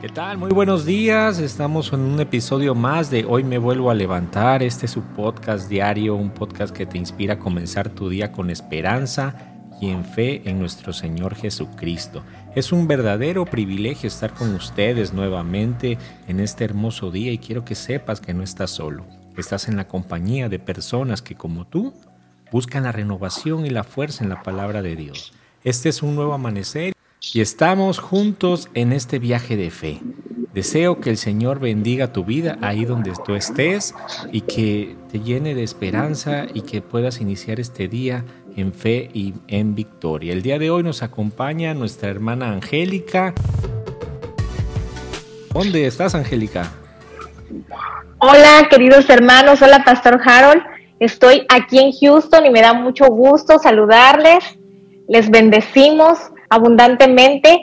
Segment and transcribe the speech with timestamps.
[0.00, 0.38] ¿Qué tal?
[0.38, 1.40] Muy buenos días.
[1.40, 4.62] Estamos en un episodio más de Hoy me vuelvo a levantar.
[4.62, 8.48] Este es su podcast diario, un podcast que te inspira a comenzar tu día con
[8.48, 9.34] esperanza
[9.78, 12.22] y en fe en nuestro Señor Jesucristo.
[12.54, 17.74] Es un verdadero privilegio estar con ustedes nuevamente en este hermoso día y quiero que
[17.74, 19.04] sepas que no estás solo.
[19.36, 21.92] Estás en la compañía de personas que como tú
[22.50, 25.34] buscan la renovación y la fuerza en la palabra de Dios.
[25.62, 30.00] Este es un nuevo amanecer y estamos juntos en este viaje de fe.
[30.54, 33.94] Deseo que el Señor bendiga tu vida ahí donde tú estés
[34.32, 38.24] y que te llene de esperanza y que puedas iniciar este día
[38.56, 40.32] en fe y en victoria.
[40.32, 43.34] El día de hoy nos acompaña nuestra hermana Angélica.
[45.52, 46.72] ¿Dónde estás, Angélica?
[48.18, 49.62] Hola, queridos hermanos.
[49.62, 50.62] Hola, Pastor Harold.
[50.98, 54.44] Estoy aquí en Houston y me da mucho gusto saludarles.
[55.06, 56.18] Les bendecimos
[56.50, 57.58] abundantemente.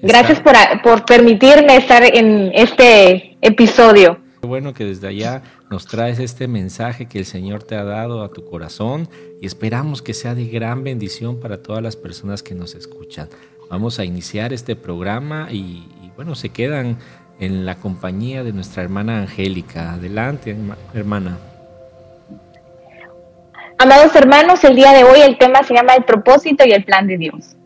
[0.00, 4.18] Gracias por, por, permitirme estar en este episodio.
[4.40, 8.30] Bueno que desde allá nos traes este mensaje que el Señor te ha dado a
[8.30, 9.08] tu corazón
[9.40, 13.28] y esperamos que sea de gran bendición para todas las personas que nos escuchan.
[13.70, 16.98] Vamos a iniciar este programa y, y bueno, se quedan
[17.38, 19.94] en la compañía de nuestra hermana Angélica.
[19.94, 20.56] Adelante,
[20.94, 21.38] hermana.
[23.82, 27.08] Amados hermanos, el día de hoy el tema se llama el propósito y el plan
[27.08, 27.56] de Dios.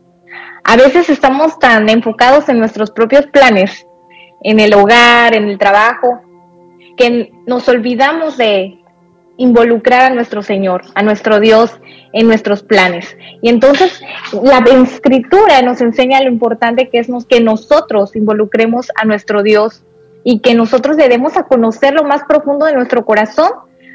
[0.64, 3.86] A veces estamos tan enfocados en nuestros propios planes,
[4.42, 6.22] en el hogar, en el trabajo,
[6.96, 8.78] que nos olvidamos de
[9.36, 11.78] involucrar a nuestro Señor, a nuestro Dios
[12.14, 13.14] en nuestros planes.
[13.42, 14.00] Y entonces
[14.42, 19.84] la escritura nos enseña lo importante que es que nosotros involucremos a nuestro Dios
[20.24, 23.50] y que nosotros le demos a conocer lo más profundo de nuestro corazón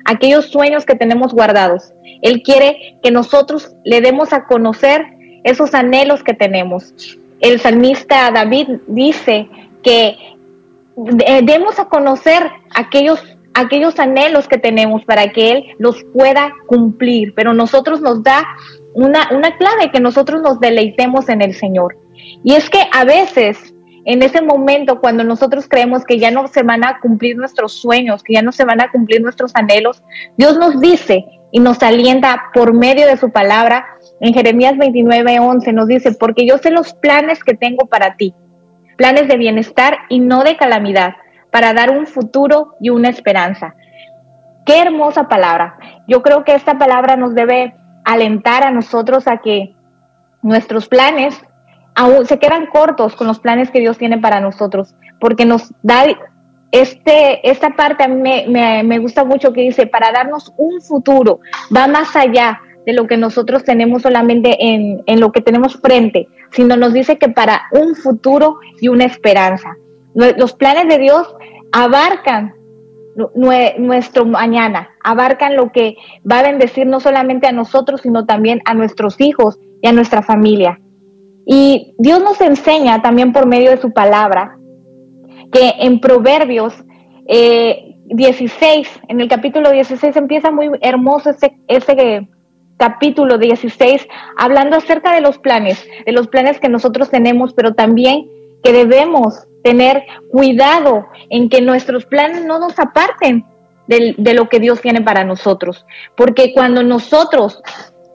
[0.06, 1.94] aquellos sueños que tenemos guardados.
[2.22, 5.06] Él quiere que nosotros le demos a conocer
[5.44, 6.94] esos anhelos que tenemos.
[7.40, 9.50] El salmista David dice
[9.84, 10.18] que
[11.26, 13.24] eh, demos a conocer aquellos
[13.54, 18.48] aquellos anhelos que tenemos para que Él los pueda cumplir, pero nosotros nos da
[18.94, 21.98] una, una clave que nosotros nos deleitemos en el Señor.
[22.44, 23.71] Y es que a veces
[24.06, 28.24] en ese momento cuando nosotros creemos que ya no se van a cumplir nuestros sueños,
[28.24, 30.04] que ya no se van a cumplir nuestros anhelos,
[30.38, 33.86] Dios nos dice y nos alienta por medio de su palabra.
[34.20, 38.34] En Jeremías 29, 11 nos dice, porque yo sé los planes que tengo para ti,
[38.98, 41.14] planes de bienestar y no de calamidad,
[41.52, 43.76] para dar un futuro y una esperanza.
[44.66, 45.78] Qué hermosa palabra.
[46.08, 47.76] Yo creo que esta palabra nos debe
[48.06, 49.76] alentar a nosotros a que
[50.42, 51.40] nuestros planes
[51.96, 56.06] aún se quedan cortos con los planes que Dios tiene para nosotros, porque nos da
[56.72, 61.40] este, esta parte a mí me, me, gusta mucho que dice, para darnos un futuro,
[61.76, 66.28] va más allá de lo que nosotros tenemos solamente en, en lo que tenemos frente,
[66.52, 69.76] sino nos dice que para un futuro y una esperanza.
[70.14, 71.34] Los planes de Dios
[71.72, 72.54] abarcan
[73.78, 75.96] nuestro mañana, abarcan lo que
[76.30, 80.22] va a bendecir no solamente a nosotros, sino también a nuestros hijos y a nuestra
[80.22, 80.81] familia.
[81.54, 84.58] Y Dios nos enseña también por medio de su palabra
[85.52, 86.74] que en Proverbios
[87.28, 92.26] 16, eh, en el capítulo 16 empieza muy hermoso ese, ese
[92.78, 94.08] capítulo 16,
[94.38, 98.30] hablando acerca de los planes, de los planes que nosotros tenemos, pero también
[98.64, 103.44] que debemos tener cuidado en que nuestros planes no nos aparten
[103.88, 105.86] de, lo que Dios tiene para nosotros.
[106.16, 107.62] Porque cuando nosotros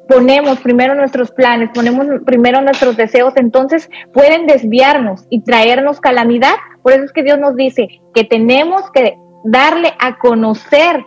[0.09, 6.55] ponemos primero nuestros planes, ponemos primero nuestros deseos, entonces pueden desviarnos y traernos calamidad.
[6.83, 11.05] Por eso es que Dios nos dice que tenemos que darle a conocer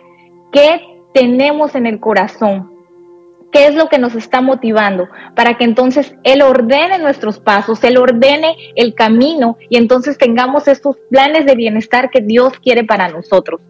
[0.52, 0.80] qué
[1.14, 2.70] tenemos en el corazón,
[3.52, 7.96] qué es lo que nos está motivando, para que entonces Él ordene nuestros pasos, Él
[7.96, 13.60] ordene el camino y entonces tengamos estos planes de bienestar que Dios quiere para nosotros.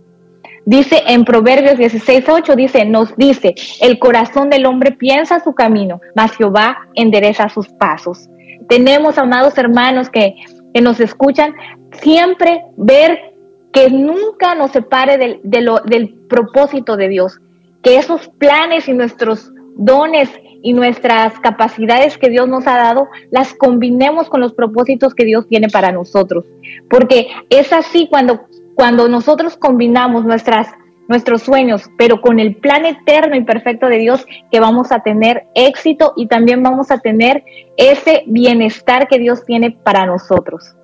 [0.66, 6.36] Dice en Proverbios 16:8, dice, nos dice, el corazón del hombre piensa su camino, mas
[6.36, 8.28] Jehová endereza sus pasos.
[8.68, 10.34] Tenemos, amados hermanos que,
[10.72, 11.54] que nos escuchan,
[12.00, 13.34] siempre ver
[13.72, 17.40] que nunca nos separe del, del propósito de Dios,
[17.82, 20.28] que esos planes y nuestros dones
[20.62, 25.46] y nuestras capacidades que Dios nos ha dado, las combinemos con los propósitos que Dios
[25.48, 26.44] tiene para nosotros.
[26.88, 28.42] Porque es así cuando
[28.74, 30.68] cuando nosotros combinamos nuestras,
[31.08, 35.46] nuestros sueños, pero con el plan eterno y perfecto de Dios, que vamos a tener
[35.54, 37.44] éxito y también vamos a tener
[37.76, 40.76] ese bienestar que Dios tiene para nosotros.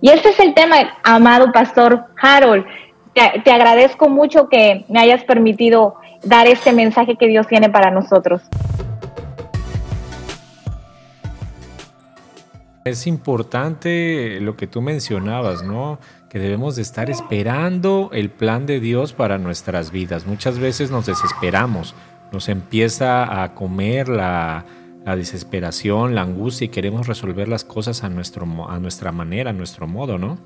[0.00, 2.66] Y este es el tema, amado pastor Harold.
[3.14, 7.90] Te, te agradezco mucho que me hayas permitido dar este mensaje que Dios tiene para
[7.90, 8.42] nosotros.
[12.84, 15.98] Es importante lo que tú mencionabas, ¿no?
[16.34, 20.26] Que debemos de estar esperando el plan de Dios para nuestras vidas.
[20.26, 21.94] Muchas veces nos desesperamos,
[22.32, 24.64] nos empieza a comer la,
[25.04, 29.86] desesperación, la angustia y queremos resolver las cosas a, nuestro, a nuestra manera, a nuestro
[29.86, 30.36] modo, ¿no?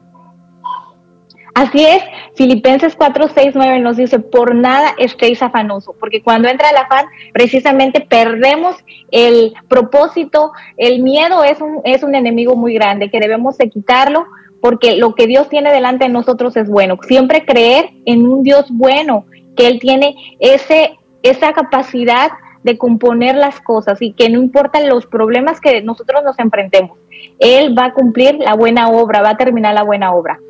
[1.54, 2.02] Así es,
[2.36, 7.06] Filipenses 4, 6, 9 nos dice, por nada estéis afanoso, porque cuando entra el afán,
[7.32, 8.76] precisamente perdemos
[9.10, 14.26] el propósito, el miedo es un, es un enemigo muy grande que debemos de quitarlo,
[14.60, 16.98] porque lo que Dios tiene delante de nosotros es bueno.
[17.06, 19.26] Siempre creer en un Dios bueno,
[19.56, 22.30] que Él tiene ese, esa capacidad
[22.62, 26.98] de componer las cosas y que no importan los problemas que nosotros nos enfrentemos,
[27.38, 30.40] Él va a cumplir la buena obra, va a terminar la buena obra.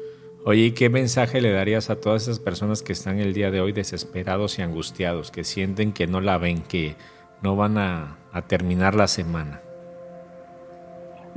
[0.45, 3.73] Oye, ¿qué mensaje le darías a todas esas personas que están el día de hoy
[3.73, 6.97] desesperados y angustiados, que sienten que no la ven, que
[7.43, 8.17] no van a,
[8.47, 9.61] terminar la semana?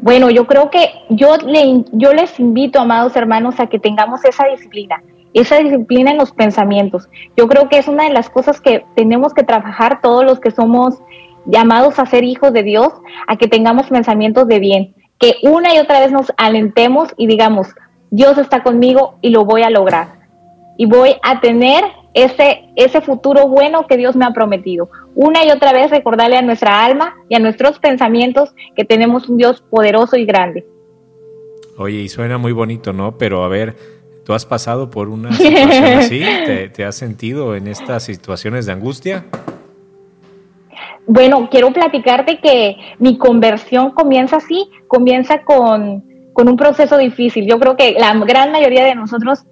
[0.01, 4.48] Bueno, yo creo que yo, le, yo les invito, amados hermanos, a que tengamos esa
[4.48, 5.03] disciplina,
[5.33, 7.07] esa disciplina en los pensamientos.
[7.38, 10.50] Yo creo que es una de las cosas que tenemos que trabajar todos los que
[10.50, 10.95] somos
[11.45, 12.89] llamados a ser hijos de Dios,
[13.27, 17.68] a que tengamos pensamientos de bien, que una y otra vez nos alentemos y digamos,
[18.09, 20.19] Dios está conmigo y lo voy a lograr.
[20.77, 21.83] Y voy a tener
[22.13, 24.90] ese, ese futuro bueno que Dios me ha prometido.
[25.16, 29.38] Una y otra vez recordarle a nuestra alma y a nuestros pensamientos que tenemos un
[29.38, 30.66] Dios poderoso y grande.
[31.78, 33.18] Oye, y suena muy bonito, ¿no?
[33.18, 33.75] Pero a ver,
[34.25, 36.19] ¿tú has pasado por una situación así?
[36.46, 39.25] ¿Te, te has sentido en estas situaciones de angustia?
[41.07, 46.04] Bueno, quiero platicarte que mi conversión comienza así, comienza con,
[46.34, 47.48] con un proceso difícil.
[47.48, 49.46] Yo creo que la gran mayoría de nosotros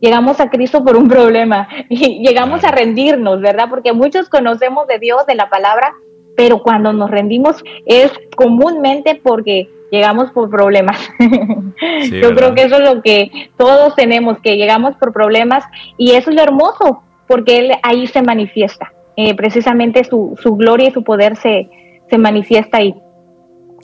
[0.00, 3.66] llegamos a Cristo por un problema y llegamos a rendirnos, ¿verdad?
[3.68, 5.92] Porque muchos conocemos de Dios, de la palabra,
[6.36, 10.98] pero cuando nos rendimos es comúnmente porque llegamos por problemas.
[12.10, 15.64] Yo creo que eso es lo que todos tenemos, que llegamos por problemas
[15.96, 18.92] y eso es lo hermoso, porque Él ahí se manifiesta.
[19.16, 21.70] Eh, precisamente su, su gloria y su poder se,
[22.10, 22.96] se manifiesta ahí.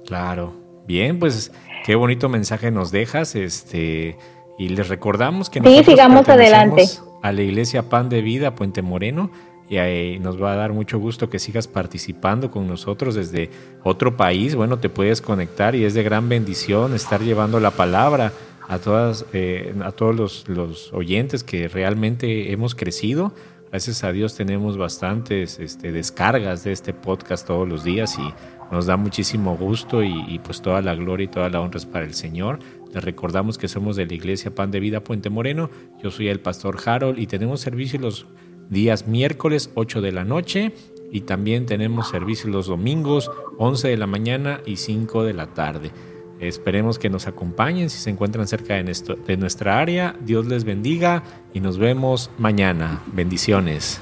[0.05, 0.55] Claro.
[0.87, 1.53] Bien, pues
[1.85, 4.17] Qué bonito mensaje nos dejas, este,
[4.61, 6.85] y les recordamos que sí, sigamos adelante
[7.23, 9.31] a la Iglesia Pan de Vida Puente Moreno
[9.71, 13.49] y ahí nos va a dar mucho gusto que sigas participando con nosotros desde
[13.85, 14.55] otro país.
[14.55, 18.35] Bueno, te puedes conectar y es de gran bendición estar llevando la palabra
[18.69, 23.33] a todas, eh, a todos los, los, oyentes que realmente hemos crecido.
[23.71, 28.35] Gracias a Dios tenemos bastantes este, descargas de este podcast todos los días y
[28.71, 32.05] nos da muchísimo gusto y, pues toda la gloria y toda la honra es para
[32.05, 32.61] el Señor.
[32.93, 35.71] Les recordamos que somos de la Iglesia Pan de Vida Puente Moreno.
[36.03, 38.27] Yo soy el pastor Harold y tenemos servicio los
[38.69, 40.73] días miércoles 8 de la noche
[41.11, 45.91] y también tenemos servicio los domingos 11 de la mañana y 5 de la tarde.
[46.39, 50.17] Esperemos que nos acompañen si se encuentran cerca de, de nuestra área.
[50.25, 53.03] Dios les bendiga y nos vemos mañana.
[53.13, 54.01] Bendiciones.